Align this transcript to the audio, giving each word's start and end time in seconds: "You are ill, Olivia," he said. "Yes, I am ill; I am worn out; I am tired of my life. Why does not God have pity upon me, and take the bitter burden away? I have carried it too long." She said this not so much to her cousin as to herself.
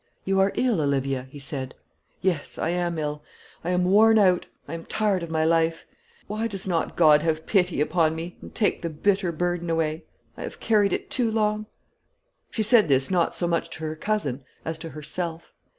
"You 0.25 0.39
are 0.39 0.51
ill, 0.55 0.81
Olivia," 0.81 1.27
he 1.29 1.37
said. 1.37 1.75
"Yes, 2.23 2.57
I 2.57 2.69
am 2.69 2.97
ill; 2.97 3.21
I 3.63 3.69
am 3.69 3.85
worn 3.85 4.17
out; 4.17 4.47
I 4.67 4.73
am 4.73 4.85
tired 4.87 5.21
of 5.21 5.29
my 5.29 5.45
life. 5.45 5.85
Why 6.25 6.47
does 6.47 6.65
not 6.65 6.95
God 6.95 7.21
have 7.21 7.45
pity 7.45 7.79
upon 7.81 8.15
me, 8.15 8.35
and 8.41 8.55
take 8.55 8.81
the 8.81 8.89
bitter 8.89 9.31
burden 9.31 9.69
away? 9.69 10.05
I 10.35 10.41
have 10.41 10.59
carried 10.59 10.91
it 10.91 11.11
too 11.11 11.29
long." 11.29 11.67
She 12.49 12.63
said 12.63 12.87
this 12.87 13.11
not 13.11 13.35
so 13.35 13.47
much 13.47 13.69
to 13.77 13.83
her 13.83 13.95
cousin 13.95 14.43
as 14.65 14.79
to 14.79 14.89
herself. 14.89 15.53